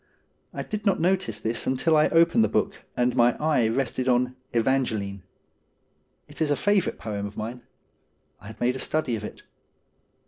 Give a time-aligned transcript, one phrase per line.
[0.51, 3.67] I did not notice this RUTH 153 until I opened the book and my eye
[3.67, 5.21] rested on' Evangeline.'
[6.27, 7.61] It was a favourite poem of mine.
[8.39, 9.43] I had made a study of it.